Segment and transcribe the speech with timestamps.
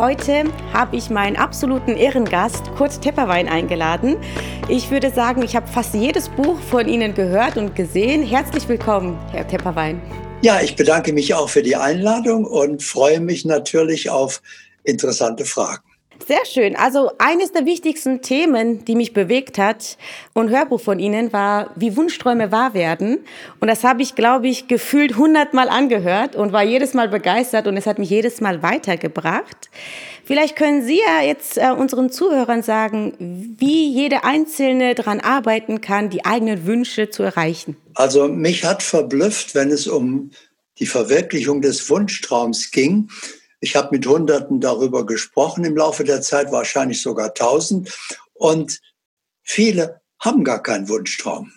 [0.00, 4.16] Heute habe ich meinen absoluten Ehrengast Kurt Tepperwein eingeladen.
[4.66, 8.22] Ich würde sagen, ich habe fast jedes Buch von Ihnen gehört und gesehen.
[8.22, 10.00] Herzlich willkommen, Herr Tepperwein.
[10.40, 14.40] Ja, ich bedanke mich auch für die Einladung und freue mich natürlich auf
[14.84, 15.82] interessante Fragen.
[16.26, 16.76] Sehr schön.
[16.76, 19.96] Also eines der wichtigsten Themen, die mich bewegt hat
[20.32, 23.18] und Hörbuch von Ihnen war, wie Wunschträume wahr werden.
[23.58, 27.76] Und das habe ich, glaube ich, gefühlt hundertmal angehört und war jedes Mal begeistert und
[27.76, 29.70] es hat mich jedes Mal weitergebracht.
[30.24, 36.10] Vielleicht können Sie ja jetzt äh, unseren Zuhörern sagen, wie jede Einzelne daran arbeiten kann,
[36.10, 37.76] die eigenen Wünsche zu erreichen.
[37.94, 40.30] Also mich hat verblüfft, wenn es um
[40.78, 43.08] die Verwirklichung des Wunschtraums ging,
[43.60, 47.96] ich habe mit Hunderten darüber gesprochen im Laufe der Zeit, wahrscheinlich sogar tausend.
[48.32, 48.80] Und
[49.42, 51.52] viele haben gar keinen Wunschtraum.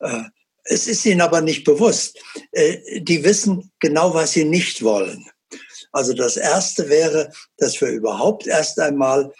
[0.00, 0.24] Äh,
[0.64, 2.18] es ist ihnen aber nicht bewusst.
[2.52, 5.26] Äh, die wissen genau, was sie nicht wollen.
[5.92, 9.32] Also das Erste wäre, dass wir überhaupt erst einmal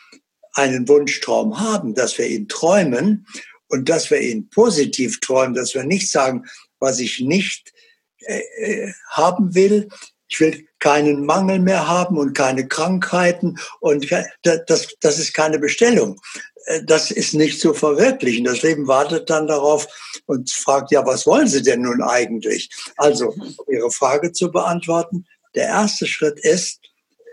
[0.54, 3.26] einen Wunschtraum haben, dass wir ihn träumen
[3.68, 6.46] und dass wir ihn positiv träumen, dass wir nicht sagen,
[6.78, 7.72] was ich nicht
[8.20, 9.88] äh, haben will,
[10.28, 14.06] ich will keinen Mangel mehr haben und keine Krankheiten und
[14.42, 16.20] das, das ist keine Bestellung.
[16.66, 18.44] Äh, das ist nicht zu verwirklichen.
[18.44, 19.86] Das Leben wartet dann darauf
[20.26, 22.70] und fragt, ja, was wollen Sie denn nun eigentlich?
[22.96, 26.80] Also, um Ihre Frage zu beantworten, der erste Schritt ist,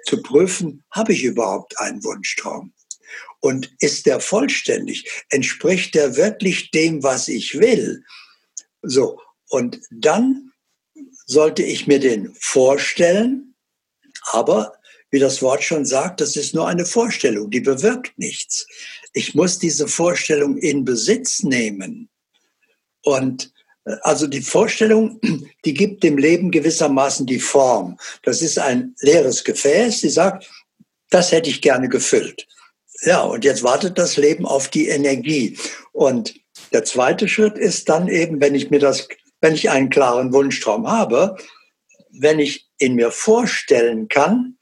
[0.05, 2.73] zu prüfen, habe ich überhaupt einen Wunschtraum?
[3.39, 5.25] Und ist der vollständig?
[5.29, 8.03] Entspricht der wirklich dem, was ich will?
[8.81, 9.19] So.
[9.49, 10.51] Und dann
[11.25, 13.55] sollte ich mir den vorstellen,
[14.31, 14.73] aber
[15.11, 18.67] wie das Wort schon sagt, das ist nur eine Vorstellung, die bewirkt nichts.
[19.13, 22.09] Ich muss diese Vorstellung in Besitz nehmen.
[23.03, 23.53] Und
[23.85, 25.19] äh, also die Vorstellung,
[25.65, 27.97] die gibt dem Leben gewissermaßen die Form.
[28.23, 30.50] Das ist ein leeres Gefäß, die sagt,
[31.09, 32.47] das hätte ich gerne gefüllt.
[33.03, 35.57] Ja, und jetzt wartet das Leben auf die Energie.
[35.91, 36.35] Und
[36.73, 39.07] der zweite Schritt ist dann eben, wenn ich mir das
[39.45, 41.35] wenn ich einen klaren Wunschtraum habe,
[42.09, 44.57] wenn ich ihn mir vorstellen kann,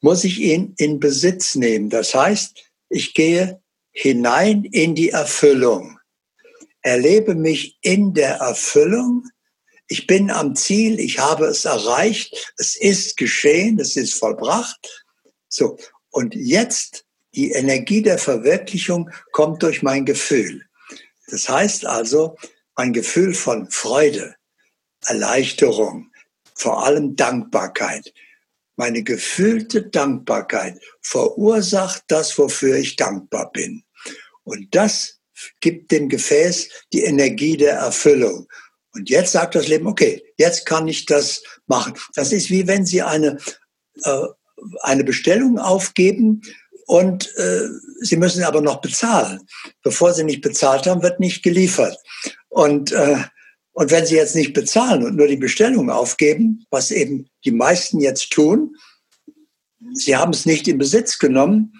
[0.00, 1.90] muss ich ihn in Besitz nehmen.
[1.90, 3.60] Das heißt, ich gehe
[3.92, 5.98] hinein in die Erfüllung,
[6.80, 9.24] erlebe mich in der Erfüllung.
[9.86, 15.04] Ich bin am Ziel, ich habe es erreicht, es ist geschehen, es ist vollbracht.
[15.48, 15.76] So,
[16.08, 17.04] und jetzt
[17.34, 20.62] die Energie der Verwirklichung kommt durch mein Gefühl.
[21.28, 22.34] Das heißt also,
[22.76, 24.36] ein Gefühl von Freude,
[25.06, 26.10] Erleichterung,
[26.54, 28.12] vor allem Dankbarkeit.
[28.76, 33.82] Meine gefühlte Dankbarkeit verursacht das, wofür ich dankbar bin.
[34.44, 35.18] Und das
[35.60, 38.46] gibt dem Gefäß die Energie der Erfüllung.
[38.92, 41.94] Und jetzt sagt das Leben, okay, jetzt kann ich das machen.
[42.14, 43.38] Das ist wie wenn Sie eine,
[44.02, 44.26] äh,
[44.80, 46.42] eine Bestellung aufgeben
[46.86, 47.68] und äh,
[48.00, 49.40] Sie müssen aber noch bezahlen.
[49.82, 51.98] Bevor Sie nicht bezahlt haben, wird nicht geliefert.
[52.48, 53.18] Und, äh,
[53.72, 58.00] und wenn Sie jetzt nicht bezahlen und nur die Bestellung aufgeben, was eben die meisten
[58.00, 58.76] jetzt tun,
[59.92, 61.72] Sie haben es nicht in Besitz genommen,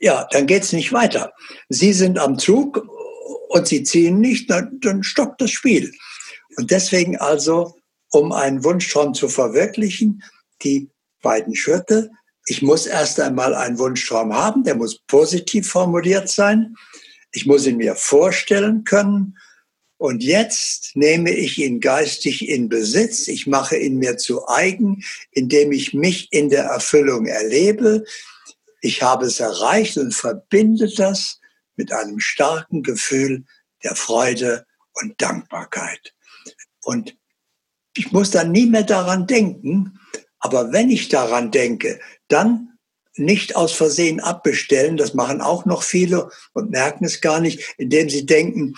[0.00, 1.32] ja, dann geht es nicht weiter.
[1.68, 2.86] Sie sind am Zug
[3.48, 5.92] und Sie ziehen nicht, dann, dann stockt das Spiel.
[6.56, 7.74] Und deswegen also,
[8.10, 10.22] um einen Wunschtraum zu verwirklichen,
[10.62, 10.90] die
[11.22, 12.10] beiden Schritte.
[12.46, 16.76] Ich muss erst einmal einen Wunschtraum haben, der muss positiv formuliert sein.
[17.32, 19.36] Ich muss ihn mir vorstellen können
[19.96, 25.72] und jetzt nehme ich ihn geistig in Besitz, ich mache ihn mir zu eigen, indem
[25.72, 28.04] ich mich in der Erfüllung erlebe.
[28.82, 31.40] Ich habe es erreicht und verbinde das
[31.76, 33.44] mit einem starken Gefühl
[33.82, 36.14] der Freude und Dankbarkeit.
[36.82, 37.16] Und
[37.96, 39.98] ich muss dann nie mehr daran denken,
[40.38, 41.98] aber wenn ich daran denke,
[42.28, 42.78] dann
[43.16, 48.08] nicht aus Versehen abbestellen, das machen auch noch viele und merken es gar nicht, indem
[48.10, 48.74] sie denken,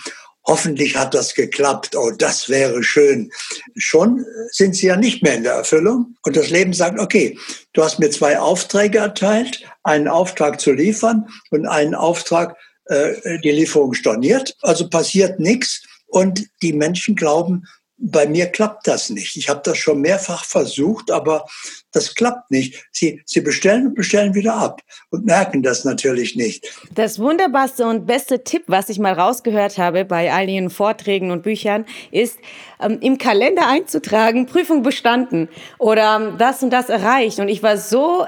[0.47, 3.31] hoffentlich hat das geklappt, oh, das wäre schön.
[3.75, 6.15] Schon sind sie ja nicht mehr in der Erfüllung.
[6.23, 7.37] Und das Leben sagt, okay,
[7.73, 12.55] du hast mir zwei Aufträge erteilt, einen Auftrag zu liefern und einen Auftrag,
[12.85, 14.55] äh, die Lieferung storniert.
[14.61, 15.83] Also passiert nichts.
[16.09, 17.65] Und die Menschen glauben,
[17.97, 19.35] bei mir klappt das nicht.
[19.35, 21.45] Ich habe das schon mehrfach versucht, aber
[21.91, 22.87] das klappt nicht.
[22.91, 26.67] Sie, sie bestellen und bestellen wieder ab und merken das natürlich nicht.
[26.93, 31.41] Das wunderbarste und beste Tipp, was ich mal rausgehört habe bei all Ihren Vorträgen und
[31.41, 32.37] Büchern, ist,
[32.79, 37.39] ähm, im Kalender einzutragen, Prüfung bestanden oder ähm, das und das erreicht.
[37.39, 38.27] Und ich war so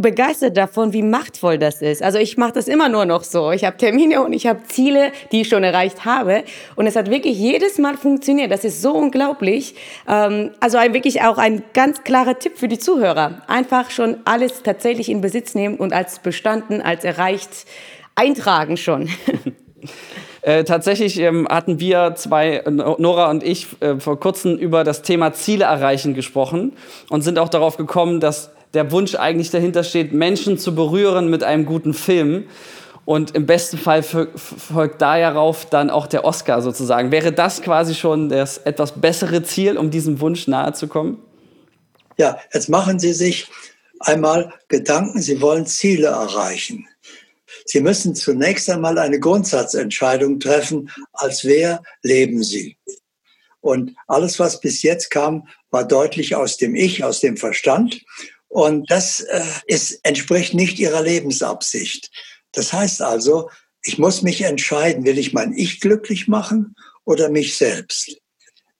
[0.00, 2.02] begeistert davon, wie machtvoll das ist.
[2.02, 3.50] Also ich mache das immer nur noch so.
[3.52, 6.44] Ich habe Termine und ich habe Ziele, die ich schon erreicht habe.
[6.76, 8.50] Und es hat wirklich jedes Mal funktioniert.
[8.50, 9.74] Das ist so unglaublich.
[10.08, 13.42] Ähm, also ein, wirklich auch ein ganz klarer Tipp für die Zuhörer.
[13.46, 17.66] Einfach schon alles tatsächlich in Besitz nehmen und als bestanden, als erreicht
[18.14, 19.08] eintragen schon.
[20.42, 25.34] Äh, tatsächlich ähm, hatten wir zwei, Nora und ich, äh, vor kurzem über das Thema
[25.34, 26.72] Ziele erreichen gesprochen
[27.10, 31.42] und sind auch darauf gekommen, dass der Wunsch eigentlich dahinter steht, Menschen zu berühren mit
[31.42, 32.44] einem guten Film.
[33.04, 37.10] Und im besten Fall folgt darauf dann auch der Oscar sozusagen.
[37.10, 41.18] Wäre das quasi schon das etwas bessere Ziel, um diesem Wunsch nahe zu kommen?
[42.18, 43.48] Ja, jetzt machen Sie sich
[44.00, 46.86] einmal Gedanken, Sie wollen Ziele erreichen.
[47.64, 52.76] Sie müssen zunächst einmal eine Grundsatzentscheidung treffen, als wer leben Sie.
[53.60, 58.00] Und alles, was bis jetzt kam, war deutlich aus dem Ich, aus dem Verstand.
[58.50, 62.10] Und das äh, ist, entspricht nicht ihrer Lebensabsicht.
[62.50, 63.48] Das heißt also,
[63.82, 66.74] ich muss mich entscheiden, will ich mein Ich glücklich machen
[67.04, 68.20] oder mich selbst?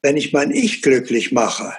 [0.02, 1.72] Wenn ich mein Ich glücklich mache,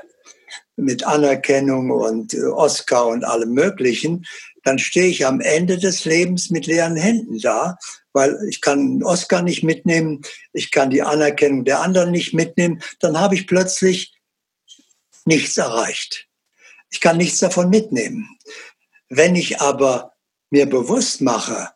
[0.77, 4.25] mit Anerkennung und äh, Oscar und allem Möglichen,
[4.63, 7.77] dann stehe ich am Ende des Lebens mit leeren Händen da,
[8.13, 10.21] weil ich kann Oscar nicht mitnehmen,
[10.53, 14.13] ich kann die Anerkennung der anderen nicht mitnehmen, dann habe ich plötzlich
[15.25, 16.29] nichts erreicht.
[16.91, 18.37] Ich kann nichts davon mitnehmen.
[19.09, 20.13] Wenn ich aber
[20.49, 21.69] mir bewusst mache,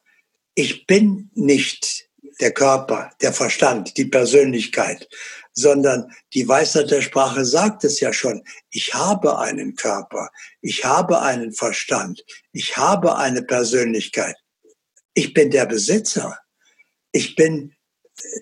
[0.55, 2.09] ich bin nicht
[2.39, 5.07] der Körper, der Verstand, die Persönlichkeit,
[5.53, 8.43] sondern die Weisheit der Sprache sagt es ja schon.
[8.69, 10.29] Ich habe einen Körper,
[10.61, 14.35] ich habe einen Verstand, ich habe eine Persönlichkeit.
[15.13, 16.37] Ich bin der Besitzer.
[17.13, 17.74] Ich bin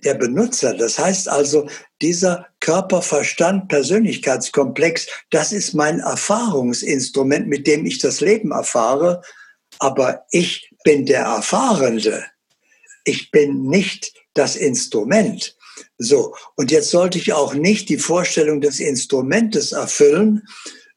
[0.04, 0.74] der Benutzer.
[0.74, 1.68] Das heißt also,
[2.02, 9.22] dieser Körper-Verstand-Persönlichkeitskomplex, das ist mein Erfahrungsinstrument, mit dem ich das Leben erfahre.
[9.80, 12.26] Aber ich bin der Erfahrende.
[13.04, 15.56] Ich bin nicht das Instrument.
[15.98, 20.44] So, und jetzt sollte ich auch nicht die Vorstellung des Instrumentes erfüllen.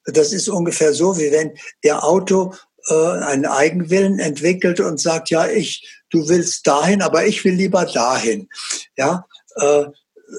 [0.05, 2.55] Das ist ungefähr so, wie wenn Ihr Auto
[2.89, 7.85] äh, einen Eigenwillen entwickelt und sagt, ja, ich, du willst dahin, aber ich will lieber
[7.85, 8.49] dahin.
[8.97, 9.27] Ja,
[9.57, 9.87] äh,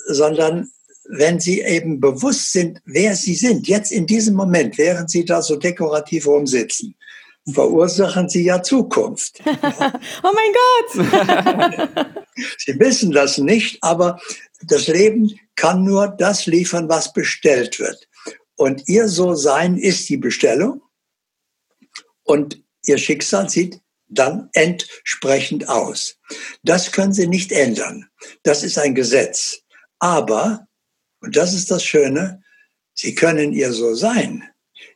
[0.07, 0.69] sondern
[1.09, 5.41] wenn Sie eben bewusst sind, wer Sie sind, jetzt in diesem Moment, während Sie da
[5.41, 6.95] so dekorativ rumsitzen,
[7.51, 9.41] verursachen Sie ja Zukunft.
[9.45, 12.07] oh mein Gott!
[12.57, 14.19] Sie wissen das nicht, aber
[14.63, 18.07] das Leben kann nur das liefern, was bestellt wird.
[18.55, 20.81] Und Ihr So-Sein ist die Bestellung
[22.23, 26.17] und Ihr Schicksal sieht dann entsprechend aus.
[26.63, 28.09] Das können Sie nicht ändern.
[28.43, 29.59] Das ist ein Gesetz.
[29.99, 30.67] Aber,
[31.21, 32.41] und das ist das Schöne,
[32.93, 34.43] Sie können ihr so sein.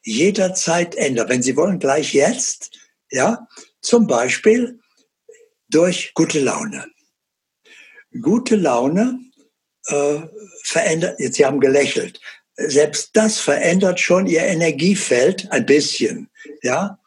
[0.03, 1.29] Jederzeit ändern.
[1.29, 2.71] Wenn Sie wollen, gleich jetzt,
[3.11, 3.47] ja,
[3.81, 4.79] zum Beispiel
[5.69, 6.87] durch gute Laune.
[8.21, 9.19] Gute Laune
[9.87, 10.19] äh,
[10.63, 12.19] verändert, jetzt Sie haben gelächelt,
[12.55, 16.29] selbst das verändert schon Ihr Energiefeld ein bisschen,
[16.61, 16.99] ja.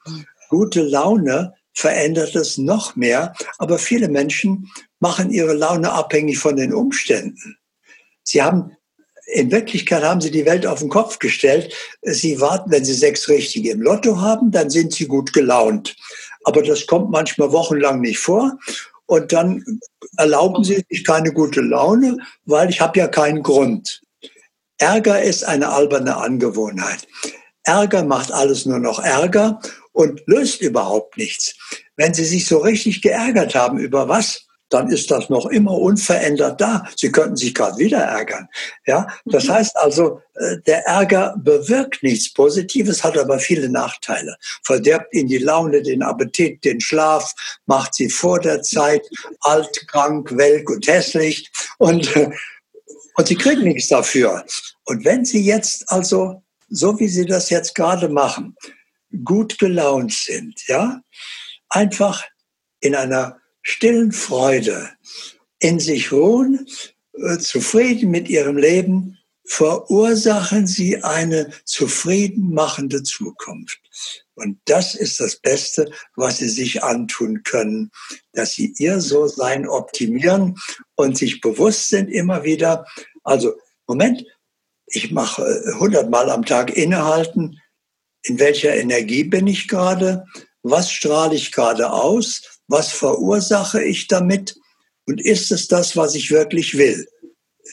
[0.48, 3.34] Gute Laune verändert es noch mehr.
[3.58, 7.58] Aber viele Menschen machen ihre Laune abhängig von den Umständen.
[8.22, 8.76] Sie haben
[9.26, 11.74] in Wirklichkeit haben sie die Welt auf den Kopf gestellt.
[12.02, 15.96] Sie warten, wenn sie sechs Richtige im Lotto haben, dann sind sie gut gelaunt.
[16.44, 18.58] Aber das kommt manchmal wochenlang nicht vor.
[19.06, 19.64] Und dann
[20.16, 24.02] erlauben sie sich keine gute Laune, weil ich habe ja keinen Grund.
[24.78, 27.06] Ärger ist eine alberne Angewohnheit.
[27.62, 29.60] Ärger macht alles nur noch Ärger
[29.94, 31.54] und löst überhaupt nichts.
[31.96, 36.60] Wenn Sie sich so richtig geärgert haben über was, dann ist das noch immer unverändert
[36.60, 36.84] da.
[36.96, 38.48] Sie könnten sich gerade wieder ärgern.
[38.86, 39.52] Ja, das mhm.
[39.52, 44.36] heißt also, äh, der Ärger bewirkt nichts Positives, hat aber viele Nachteile.
[44.64, 47.34] Verderbt Ihnen die Laune, den Appetit, den Schlaf,
[47.66, 49.02] macht Sie vor der Zeit
[49.40, 52.12] alt, krank, welk und hässlich und,
[53.14, 54.44] und Sie kriegen nichts dafür.
[54.86, 58.56] Und wenn Sie jetzt also, so wie Sie das jetzt gerade machen,
[59.22, 61.00] gut gelaunt sind, ja,
[61.68, 62.24] einfach
[62.80, 64.90] in einer stillen Freude,
[65.58, 66.66] in sich ruhen,
[67.14, 73.80] äh, zufrieden mit ihrem Leben, verursachen sie eine zufrieden machende Zukunft.
[74.34, 77.90] Und das ist das Beste, was sie sich antun können,
[78.32, 80.58] dass sie ihr So-Sein optimieren
[80.96, 82.86] und sich bewusst sind immer wieder,
[83.22, 83.54] also
[83.86, 84.24] Moment,
[84.86, 87.60] ich mache hundertmal am Tag innehalten,
[88.24, 90.24] in welcher Energie bin ich gerade,
[90.62, 94.56] was strahle ich gerade aus, was verursache ich damit
[95.06, 97.06] und ist es das, was ich wirklich will?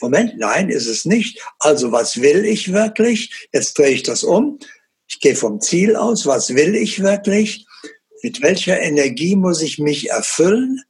[0.00, 1.40] Moment, nein, ist es nicht.
[1.58, 3.48] Also was will ich wirklich?
[3.52, 4.58] Jetzt drehe ich das um.
[5.08, 7.66] Ich gehe vom Ziel aus, was will ich wirklich?
[8.22, 10.80] Mit welcher Energie muss ich mich erfüllen?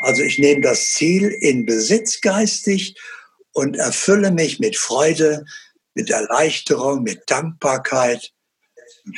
[0.00, 2.94] Also ich nehme das Ziel in Besitz geistig
[3.52, 5.44] und erfülle mich mit Freude,
[5.94, 8.32] mit Erleichterung, mit Dankbarkeit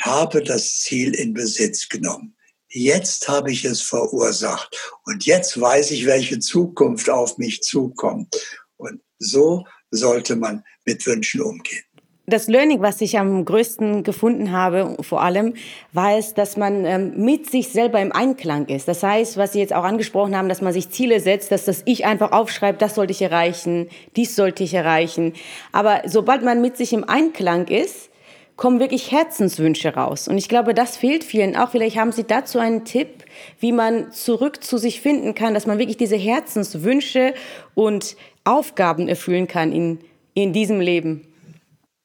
[0.01, 2.35] habe das Ziel in Besitz genommen.
[2.69, 8.35] Jetzt habe ich es verursacht und jetzt weiß ich, welche Zukunft auf mich zukommt.
[8.77, 11.83] Und so sollte man mit Wünschen umgehen
[12.25, 15.55] das Learning, was ich am größten gefunden habe, vor allem,
[15.91, 18.87] war es, dass man ähm, mit sich selber im Einklang ist.
[18.87, 21.81] Das heißt, was Sie jetzt auch angesprochen haben, dass man sich Ziele setzt, dass das
[21.85, 25.33] Ich einfach aufschreibt, das sollte ich erreichen, dies sollte ich erreichen.
[25.73, 28.09] Aber sobald man mit sich im Einklang ist,
[28.55, 30.27] kommen wirklich Herzenswünsche raus.
[30.27, 31.71] Und ich glaube, das fehlt vielen auch.
[31.71, 33.25] Vielleicht haben Sie dazu einen Tipp,
[33.59, 37.33] wie man zurück zu sich finden kann, dass man wirklich diese Herzenswünsche
[37.73, 39.99] und Aufgaben erfüllen kann in,
[40.33, 41.27] in diesem Leben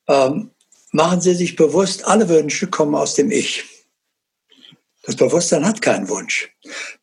[0.08, 0.50] ähm,
[0.92, 3.64] machen Sie sich bewusst, alle Wünsche kommen aus dem Ich.
[5.04, 6.52] Das Bewusstsein hat keinen Wunsch.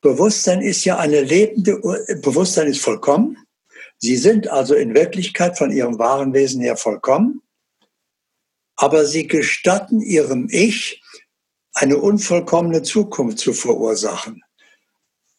[0.02, 1.80] Bewusstsein ist ja eine lebende,
[2.22, 3.38] Bewusstsein ist vollkommen.
[3.98, 7.42] Sie sind also in Wirklichkeit von ihrem wahren Wesen her vollkommen.
[8.75, 11.01] Aber sie gestatten ihrem Ich,
[11.74, 14.41] eine unvollkommene Zukunft zu verursachen.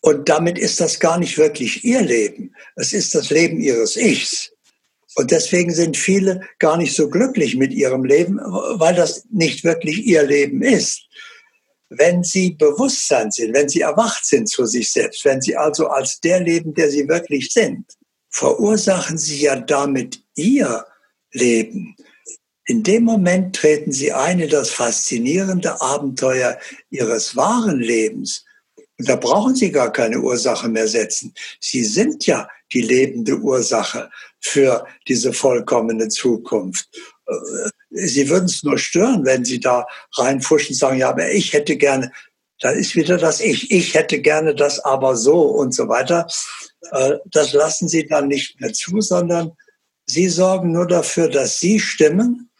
[0.01, 2.55] Und damit ist das gar nicht wirklich ihr Leben.
[2.77, 4.53] Es ist das Leben ihres Ichs.
[5.17, 10.07] Und deswegen sind viele gar nicht so glücklich mit ihrem Leben, weil das nicht wirklich
[10.07, 11.09] ihr Leben ist.
[11.89, 16.21] Wenn sie Bewusstsein sind, wenn sie erwacht sind zu sich selbst, wenn sie also als
[16.21, 17.87] der leben, der sie wirklich sind,
[18.29, 20.85] verursachen sie ja damit ihr
[21.33, 21.97] Leben.
[22.67, 26.59] In dem Moment treten sie ein in das faszinierende Abenteuer
[26.91, 28.45] ihres wahren Lebens.
[28.99, 31.33] Und da brauchen sie gar keine Ursache mehr setzen.
[31.61, 36.89] Sie sind ja die lebende Ursache für diese vollkommene Zukunft.
[37.27, 41.53] Äh, sie würden es nur stören, wenn Sie da reinfuschen und sagen, ja, aber ich
[41.53, 42.11] hätte gerne,
[42.61, 46.27] da ist wieder das Ich, ich hätte gerne das aber so und so weiter.
[46.91, 49.53] Äh, das lassen Sie dann nicht mehr zu, sondern
[50.07, 52.51] Sie sorgen nur dafür, dass Sie stimmen.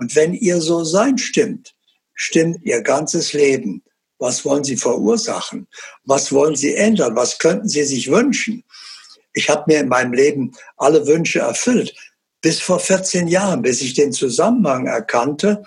[0.00, 1.74] Und wenn Ihr So-Sein stimmt,
[2.14, 3.82] stimmt Ihr ganzes Leben.
[4.18, 5.68] Was wollen Sie verursachen?
[6.04, 7.14] Was wollen Sie ändern?
[7.16, 8.64] Was könnten Sie sich wünschen?
[9.34, 11.94] Ich habe mir in meinem Leben alle Wünsche erfüllt.
[12.40, 15.62] Bis vor 14 Jahren, bis ich den Zusammenhang erkannte,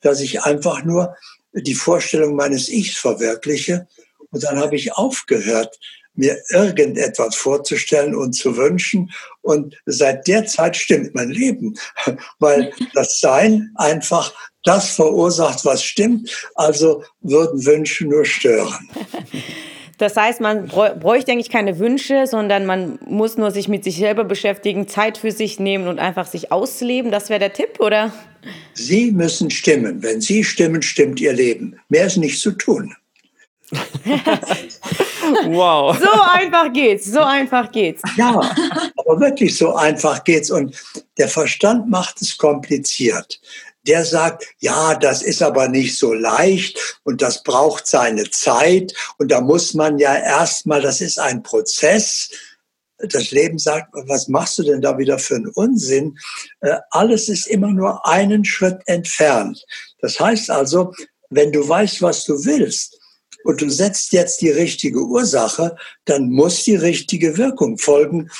[0.00, 1.16] dass ich einfach nur
[1.52, 3.88] die Vorstellung meines Ichs verwirkliche.
[4.30, 5.78] Und dann habe ich aufgehört,
[6.14, 9.10] mir irgendetwas vorzustellen und zu wünschen.
[9.40, 11.74] Und seit der Zeit stimmt mein Leben,
[12.38, 14.32] weil das Sein einfach
[14.64, 16.30] das verursacht, was stimmt.
[16.54, 18.88] Also würden Wünsche nur stören.
[19.98, 24.24] Das heißt, man bräuchte eigentlich keine Wünsche, sondern man muss nur sich mit sich selber
[24.24, 27.12] beschäftigen, Zeit für sich nehmen und einfach sich ausleben.
[27.12, 28.12] Das wäre der Tipp, oder?
[28.74, 30.02] Sie müssen stimmen.
[30.02, 31.78] Wenn Sie stimmen, stimmt Ihr Leben.
[31.88, 32.96] Mehr ist nicht zu tun.
[35.46, 35.96] wow.
[35.98, 38.02] So einfach geht's, so einfach geht's.
[38.16, 38.40] Ja,
[38.96, 40.50] aber wirklich so einfach geht's.
[40.50, 40.76] Und
[41.18, 43.40] der Verstand macht es kompliziert
[43.86, 49.30] der sagt, ja, das ist aber nicht so leicht und das braucht seine Zeit und
[49.30, 52.30] da muss man ja erstmal, das ist ein Prozess.
[52.98, 56.16] Das Leben sagt, was machst du denn da wieder für einen Unsinn?
[56.60, 59.64] Äh, alles ist immer nur einen Schritt entfernt.
[60.00, 60.94] Das heißt also,
[61.30, 63.00] wenn du weißt, was du willst,
[63.44, 68.30] und du setzt jetzt die richtige Ursache, dann muss die richtige Wirkung folgen.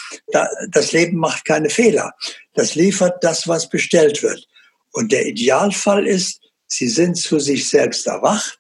[0.71, 2.13] Das Leben macht keine Fehler.
[2.55, 4.47] Das liefert das, was bestellt wird.
[4.93, 8.59] Und der Idealfall ist, sie sind zu sich selbst erwacht,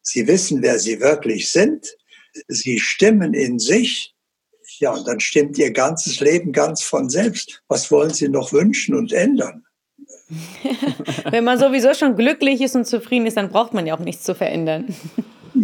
[0.00, 1.86] sie wissen, wer sie wirklich sind,
[2.48, 4.14] sie stimmen in sich,
[4.78, 7.62] ja, und dann stimmt ihr ganzes Leben ganz von selbst.
[7.68, 9.64] Was wollen sie noch wünschen und ändern?
[11.30, 14.24] Wenn man sowieso schon glücklich ist und zufrieden ist, dann braucht man ja auch nichts
[14.24, 14.94] zu verändern.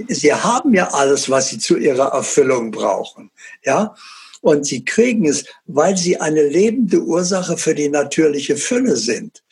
[0.09, 3.31] Sie haben ja alles, was sie zu ihrer Erfüllung brauchen.
[3.65, 3.95] Ja,
[4.41, 9.43] und sie kriegen es, weil sie eine lebende Ursache für die natürliche Fülle sind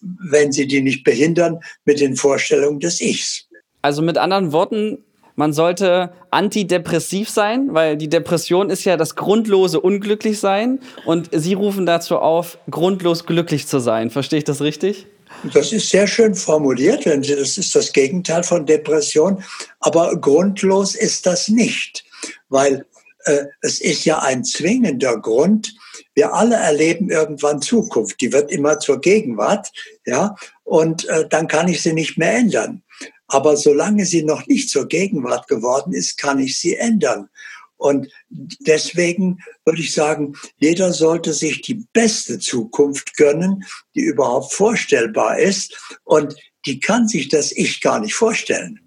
[0.00, 3.46] wenn sie die nicht behindern mit den Vorstellungen des Ichs.
[3.82, 4.98] Also mit anderen Worten,
[5.36, 11.86] man sollte antidepressiv sein, weil die Depression ist ja das grundlose Unglücklichsein und Sie rufen
[11.86, 14.10] dazu auf, grundlos glücklich zu sein.
[14.10, 15.06] Verstehe ich das richtig?
[15.52, 19.42] Das ist sehr schön formuliert, wenn Sie, das ist das Gegenteil von Depression,
[19.80, 22.04] aber grundlos ist das nicht,
[22.48, 22.86] weil
[23.24, 25.74] äh, es ist ja ein zwingender Grund,
[26.14, 28.20] wir alle erleben irgendwann Zukunft.
[28.20, 29.70] Die wird immer zur Gegenwart,
[30.06, 32.82] ja, und äh, dann kann ich sie nicht mehr ändern.
[33.28, 37.28] Aber solange sie noch nicht zur Gegenwart geworden ist, kann ich sie ändern.
[37.76, 43.64] Und deswegen würde ich sagen, jeder sollte sich die beste Zukunft gönnen,
[43.94, 45.76] die überhaupt vorstellbar ist.
[46.04, 46.34] Und
[46.66, 48.80] die kann sich das Ich gar nicht vorstellen.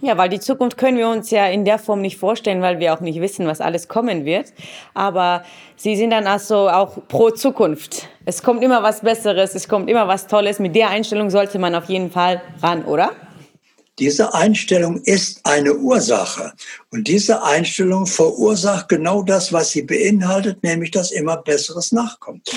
[0.00, 2.92] Ja, weil die Zukunft können wir uns ja in der Form nicht vorstellen, weil wir
[2.92, 4.52] auch nicht wissen, was alles kommen wird.
[4.92, 5.44] Aber
[5.76, 8.08] Sie sind dann also auch pro Zukunft.
[8.26, 10.58] Es kommt immer was Besseres, es kommt immer was Tolles.
[10.58, 13.12] Mit der Einstellung sollte man auf jeden Fall ran, oder?
[14.00, 16.52] Diese Einstellung ist eine Ursache.
[16.90, 22.50] Und diese Einstellung verursacht genau das, was sie beinhaltet, nämlich dass immer Besseres nachkommt.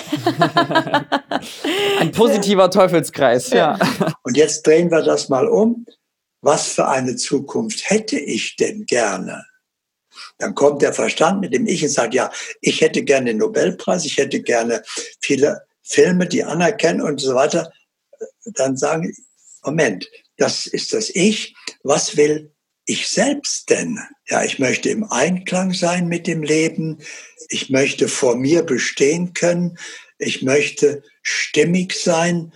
[1.99, 3.77] Ein positiver Teufelskreis, ja.
[4.23, 5.85] Und jetzt drehen wir das mal um.
[6.41, 9.45] Was für eine Zukunft hätte ich denn gerne?
[10.39, 14.05] Dann kommt der Verstand mit dem Ich und sagt, ja, ich hätte gerne den Nobelpreis,
[14.05, 14.83] ich hätte gerne
[15.19, 17.71] viele Filme, die anerkennen und so weiter.
[18.45, 19.13] Dann sagen,
[19.63, 21.55] Moment, das ist das Ich.
[21.83, 22.51] Was will
[22.85, 23.99] ich selbst denn?
[24.27, 26.99] Ja, ich möchte im Einklang sein mit dem Leben.
[27.49, 29.77] Ich möchte vor mir bestehen können.
[30.19, 32.53] Ich möchte stimmig sein.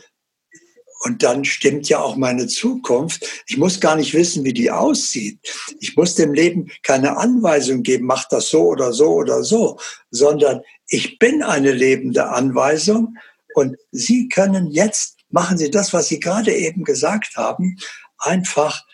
[1.04, 3.44] Und dann stimmt ja auch meine Zukunft.
[3.48, 5.40] Ich muss gar nicht wissen, wie die aussieht.
[5.80, 9.80] Ich muss dem Leben keine Anweisung geben, mach das so oder so oder so,
[10.12, 13.16] sondern ich bin eine lebende Anweisung
[13.56, 17.78] und Sie können jetzt machen Sie das, was Sie gerade eben gesagt haben,
[18.18, 18.86] einfach,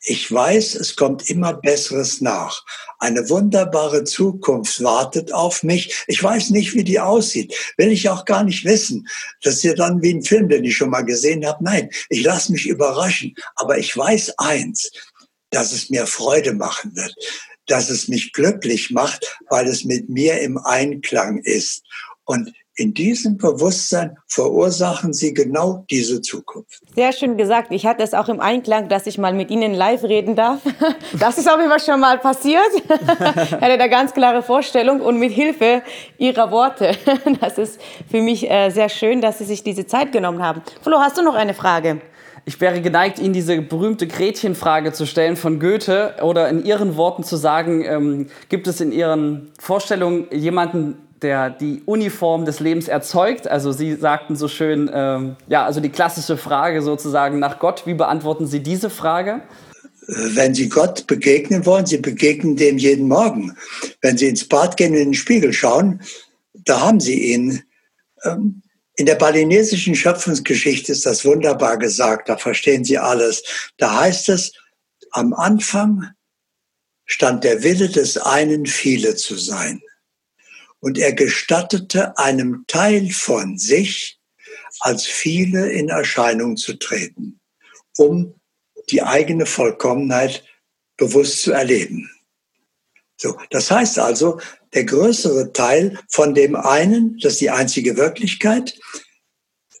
[0.00, 2.64] ich weiß, es kommt immer Besseres nach.
[2.98, 6.04] Eine wunderbare Zukunft wartet auf mich.
[6.06, 7.54] Ich weiß nicht, wie die aussieht.
[7.76, 9.08] Will ich auch gar nicht wissen.
[9.42, 11.64] Das ist ja dann wie ein Film, den ich schon mal gesehen habe.
[11.64, 13.34] Nein, ich lasse mich überraschen.
[13.56, 14.90] Aber ich weiß eins,
[15.50, 17.14] dass es mir Freude machen wird
[17.68, 21.82] dass es mich glücklich macht, weil es mit mir im Einklang ist.
[22.24, 26.80] Und in diesem Bewusstsein verursachen sie genau diese Zukunft.
[26.94, 27.72] Sehr schön gesagt.
[27.72, 30.60] Ich hatte es auch im Einklang, dass ich mal mit Ihnen live reden darf.
[31.18, 32.62] Das ist auch immer schon mal passiert.
[32.74, 35.82] Ich hatte da ganz klare Vorstellung und mit Hilfe
[36.18, 36.92] Ihrer Worte.
[37.40, 37.80] Das ist
[38.10, 40.62] für mich äh, sehr schön, dass Sie sich diese Zeit genommen haben.
[40.82, 42.00] Flo, hast du noch eine Frage?
[42.44, 47.24] Ich wäre geneigt, Ihnen diese berühmte Gretchenfrage zu stellen von Goethe oder in Ihren Worten
[47.24, 53.48] zu sagen, ähm, gibt es in Ihren Vorstellungen jemanden, der die Uniform des Lebens erzeugt.
[53.48, 57.86] Also Sie sagten so schön, ähm, ja, also die klassische Frage sozusagen nach Gott.
[57.86, 59.42] Wie beantworten Sie diese Frage?
[60.06, 63.56] Wenn Sie Gott begegnen wollen, Sie begegnen dem jeden Morgen.
[64.00, 66.00] Wenn Sie ins Bad gehen und in den Spiegel schauen,
[66.54, 67.62] da haben Sie ihn.
[68.24, 68.62] Ähm,
[68.96, 73.44] in der balinesischen Schöpfungsgeschichte ist das wunderbar gesagt, da verstehen Sie alles.
[73.76, 74.52] Da heißt es,
[75.12, 76.08] am Anfang
[77.04, 79.80] stand der Wille des einen, viele zu sein
[80.80, 84.18] und er gestattete einem Teil von sich
[84.80, 87.40] als viele in Erscheinung zu treten,
[87.96, 88.34] um
[88.90, 90.44] die eigene Vollkommenheit
[90.96, 92.10] bewusst zu erleben.
[93.16, 94.40] So, das heißt also,
[94.74, 98.78] der größere Teil von dem einen, das ist die einzige Wirklichkeit,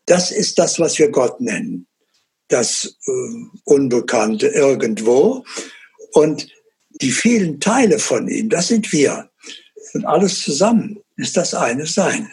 [0.06, 1.86] das ist das, was wir Gott nennen,
[2.48, 3.10] das äh,
[3.64, 5.44] Unbekannte irgendwo.
[6.12, 6.48] Und
[7.00, 9.27] die vielen Teile von ihm, das sind wir.
[9.94, 12.30] Und alles zusammen ist das eine Sein.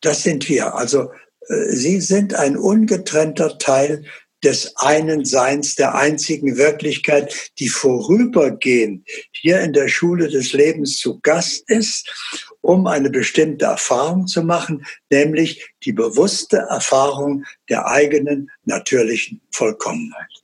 [0.00, 0.74] Das sind wir.
[0.74, 1.10] Also
[1.48, 4.04] äh, Sie sind ein ungetrennter Teil
[4.42, 11.20] des einen Seins, der einzigen Wirklichkeit, die vorübergehend hier in der Schule des Lebens zu
[11.20, 12.12] Gast ist,
[12.60, 20.41] um eine bestimmte Erfahrung zu machen, nämlich die bewusste Erfahrung der eigenen natürlichen Vollkommenheit.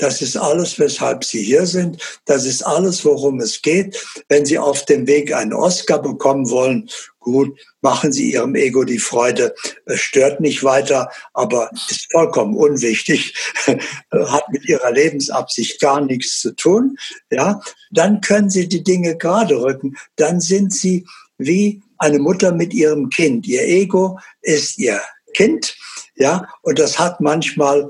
[0.00, 2.20] Das ist alles, weshalb Sie hier sind.
[2.24, 4.02] Das ist alles, worum es geht.
[4.28, 8.98] Wenn Sie auf dem Weg einen Oscar bekommen wollen, gut, machen Sie Ihrem Ego die
[8.98, 9.54] Freude.
[9.84, 13.34] Es stört nicht weiter, aber ist vollkommen unwichtig,
[14.10, 16.96] hat mit Ihrer Lebensabsicht gar nichts zu tun.
[17.30, 17.60] Ja,
[17.90, 19.96] dann können Sie die Dinge gerade rücken.
[20.16, 23.46] Dann sind Sie wie eine Mutter mit ihrem Kind.
[23.46, 25.00] Ihr Ego ist ihr
[25.34, 25.76] Kind
[26.20, 27.88] ja, und das hat manchmal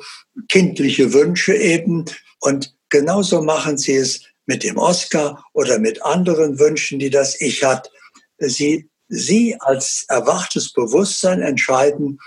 [0.49, 2.05] kindliche Wünsche eben.
[2.39, 7.65] Und genauso machen sie es mit dem Oscar oder mit anderen Wünschen, die das Ich
[7.65, 7.91] hat.
[8.39, 12.21] Sie, sie als erwachtes Bewusstsein entscheiden,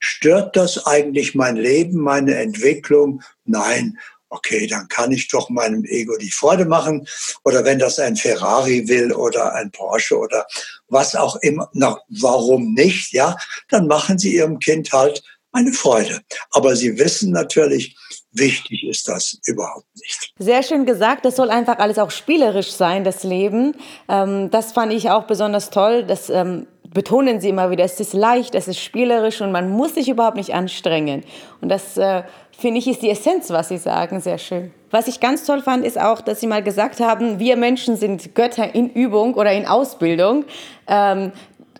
[0.00, 3.22] stört das eigentlich mein Leben, meine Entwicklung?
[3.44, 3.98] Nein,
[4.30, 7.06] okay, dann kann ich doch meinem Ego die Freude machen.
[7.44, 10.46] Oder wenn das ein Ferrari will oder ein Porsche oder
[10.88, 13.36] was auch immer, na, warum nicht, ja,
[13.68, 16.20] dann machen Sie Ihrem Kind halt eine Freude.
[16.50, 17.96] Aber Sie wissen natürlich,
[18.32, 20.32] wichtig ist das überhaupt nicht.
[20.38, 23.74] Sehr schön gesagt, das soll einfach alles auch spielerisch sein, das Leben.
[24.08, 26.04] Ähm, das fand ich auch besonders toll.
[26.04, 29.94] Das ähm, betonen Sie immer wieder, es ist leicht, es ist spielerisch und man muss
[29.94, 31.24] sich überhaupt nicht anstrengen.
[31.60, 32.22] Und das äh,
[32.58, 34.72] finde ich, ist die Essenz, was Sie sagen, sehr schön.
[34.90, 38.34] Was ich ganz toll fand, ist auch, dass Sie mal gesagt haben, wir Menschen sind
[38.34, 40.44] Götter in Übung oder in Ausbildung.
[40.86, 41.32] Ähm,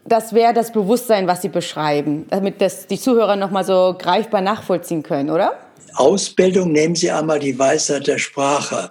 [0.05, 5.03] das wäre das Bewusstsein, was Sie beschreiben, damit das die Zuhörer nochmal so greifbar nachvollziehen
[5.03, 5.59] können, oder?
[5.95, 8.91] Ausbildung nehmen Sie einmal die Weisheit der Sprache.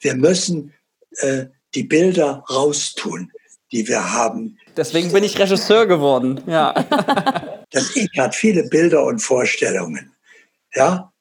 [0.00, 0.72] Wir müssen
[1.18, 3.30] äh, die Bilder raustun,
[3.72, 4.58] die wir haben.
[4.76, 6.40] Deswegen bin ich Regisseur geworden.
[6.46, 6.74] Ja.
[7.70, 10.12] Das Ich hat viele Bilder und Vorstellungen.
[10.74, 11.11] Ja,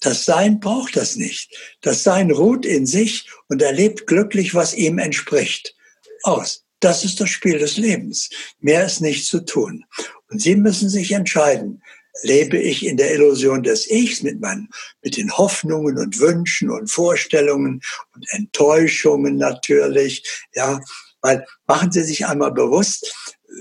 [0.00, 1.56] das Sein braucht das nicht.
[1.80, 5.74] Das Sein ruht in sich und erlebt glücklich, was ihm entspricht.
[6.22, 6.62] Aus.
[6.80, 8.28] Das ist das Spiel des Lebens.
[8.60, 9.84] Mehr ist nicht zu tun.
[10.28, 11.82] Und Sie müssen sich entscheiden,
[12.22, 14.68] lebe ich in der Illusion des Ichs mit meinen,
[15.02, 17.80] mit den Hoffnungen und Wünschen und Vorstellungen
[18.14, 20.22] und Enttäuschungen natürlich,
[20.54, 20.80] ja,
[21.20, 23.14] weil machen Sie sich einmal bewusst,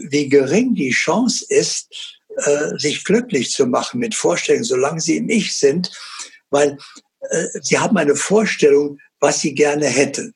[0.09, 5.29] wie gering die Chance ist, äh, sich glücklich zu machen mit Vorstellungen, solange Sie im
[5.29, 5.91] Ich sind,
[6.49, 6.77] weil
[7.29, 10.33] äh, Sie haben eine Vorstellung, was Sie gerne hätten.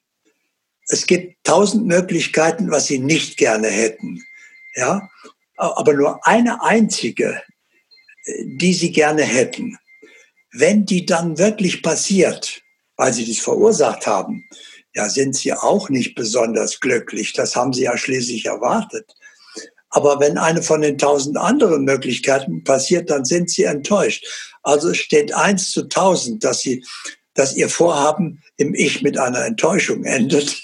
[0.88, 4.23] Es gibt tausend Möglichkeiten, was Sie nicht gerne hätten,
[4.75, 5.07] ja,
[5.57, 7.41] aber nur eine einzige
[8.43, 9.77] die sie gerne hätten.
[10.51, 12.62] Wenn die dann wirklich passiert,
[12.97, 14.47] weil sie das verursacht haben,
[14.95, 17.33] ja, sind sie auch nicht besonders glücklich.
[17.33, 19.13] Das haben sie ja schließlich erwartet.
[19.89, 24.25] Aber wenn eine von den tausend anderen Möglichkeiten passiert, dann sind sie enttäuscht.
[24.63, 26.84] Also es steht eins zu tausend, dass sie,
[27.34, 30.62] dass ihr Vorhaben im Ich mit einer Enttäuschung endet.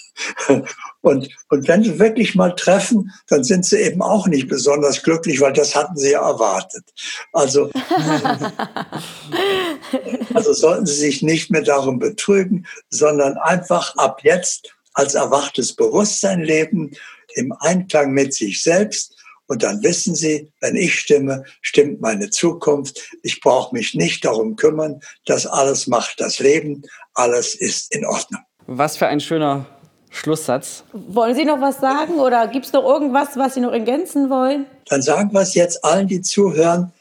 [1.01, 5.39] Und, und wenn sie wirklich mal treffen, dann sind sie eben auch nicht besonders glücklich,
[5.39, 6.83] weil das hatten sie ja erwartet.
[7.31, 7.69] Also,
[10.33, 16.41] also sollten sie sich nicht mehr darum betrügen, sondern einfach ab jetzt als erwachtes Bewusstsein
[16.41, 16.95] leben,
[17.35, 19.15] im Einklang mit sich selbst.
[19.47, 23.15] Und dann wissen Sie, wenn ich stimme, stimmt meine Zukunft.
[23.21, 24.99] Ich brauche mich nicht darum kümmern.
[25.25, 26.81] Das alles macht das Leben.
[27.13, 28.41] Alles ist in Ordnung.
[28.65, 29.67] Was für ein schöner
[30.09, 30.83] Schlusssatz.
[30.93, 34.65] Wollen Sie noch was sagen oder gibt es noch irgendwas, was Sie noch ergänzen wollen?
[34.87, 36.91] Dann sagen wir es jetzt allen, die zuhören.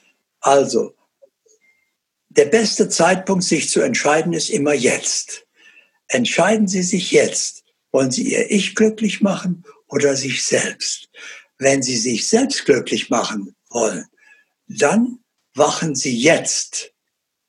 [0.41, 0.95] Also,
[2.29, 5.47] der beste Zeitpunkt, sich zu entscheiden, ist immer jetzt.
[6.09, 7.63] Entscheiden Sie sich jetzt.
[7.93, 9.65] Wollen Sie Ihr Ich glücklich machen
[9.95, 11.09] oder sich selbst?
[11.59, 14.07] Wenn Sie sich selbst glücklich machen wollen,
[14.67, 15.21] dann
[15.55, 16.95] wachen Sie jetzt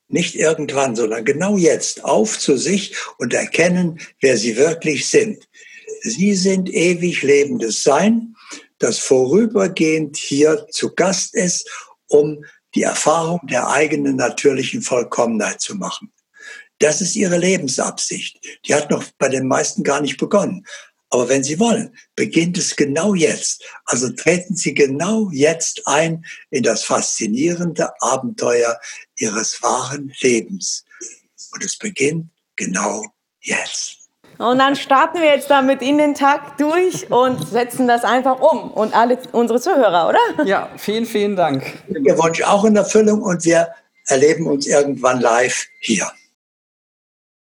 [0.08, 5.48] nicht irgendwann, sondern genau jetzt auf zu sich und erkennen, wer sie wirklich sind.
[6.02, 8.36] Sie sind ewig lebendes Sein,
[8.78, 11.68] das vorübergehend hier zu Gast ist,
[12.08, 16.12] um die Erfahrung der eigenen natürlichen Vollkommenheit zu machen.
[16.80, 18.38] Das ist ihre Lebensabsicht.
[18.66, 20.66] Die hat noch bei den meisten gar nicht begonnen.
[21.16, 23.64] Aber wenn Sie wollen, beginnt es genau jetzt.
[23.86, 28.78] Also treten Sie genau jetzt ein in das faszinierende Abenteuer
[29.16, 30.84] Ihres wahren Lebens.
[31.54, 33.06] Und es beginnt genau
[33.40, 34.10] jetzt.
[34.40, 38.70] Und dann starten wir jetzt damit in den Tag durch und setzen das einfach um.
[38.72, 40.46] Und alle unsere Zuhörer, oder?
[40.46, 41.64] Ja, vielen, vielen Dank.
[41.88, 43.70] Ihr Wunsch auch in Erfüllung und wir
[44.08, 46.12] erleben uns irgendwann live hier.